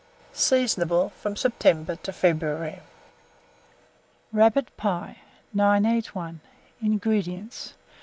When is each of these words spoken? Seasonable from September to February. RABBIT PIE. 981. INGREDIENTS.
Seasonable 0.33 1.09
from 1.21 1.35
September 1.35 1.95
to 1.97 2.11
February. 2.11 2.79
RABBIT 4.33 4.75
PIE. 4.75 5.19
981. 5.53 6.39
INGREDIENTS. 6.81 7.75